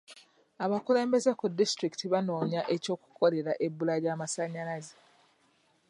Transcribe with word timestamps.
Abakulembeze 0.65 1.31
ku 1.39 1.45
disitulikiti 1.59 2.05
banoonya 2.13 2.61
eky'okukolera 2.75 3.51
ebbula 3.65 3.95
ly'amasannyalaze. 4.03 4.95